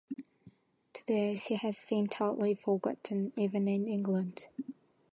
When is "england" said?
3.87-4.47